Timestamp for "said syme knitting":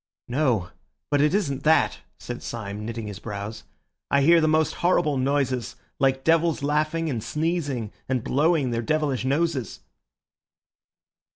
2.17-3.05